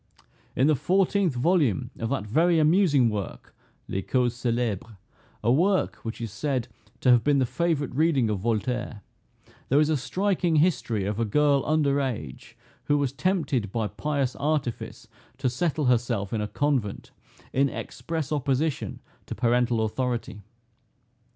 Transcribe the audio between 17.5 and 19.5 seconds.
in express opposition to